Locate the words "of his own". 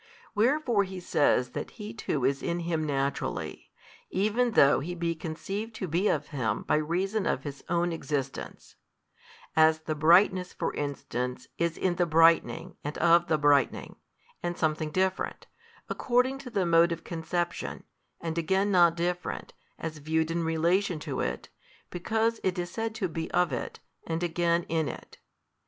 7.27-7.91